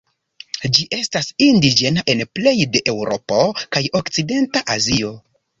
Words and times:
Ĝi 0.77 0.85
estas 0.99 1.27
indiĝena 1.49 2.05
en 2.15 2.25
plej 2.39 2.55
de 2.77 2.83
Eŭropo 2.95 3.43
kaj 3.77 3.85
okcidenta 4.01 4.69
Azio. 4.79 5.15